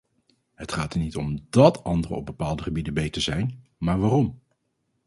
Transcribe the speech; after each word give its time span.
Het 0.53 0.71
gaat 0.71 0.93
er 0.93 0.99
niet 0.99 1.15
om 1.15 1.47
dát 1.49 1.83
anderen 1.83 2.17
op 2.17 2.25
bepaalde 2.25 2.63
gebieden 2.63 2.93
beter 2.93 3.21
zijn, 3.21 3.65
maar 3.77 3.99
waarom. 3.99 4.39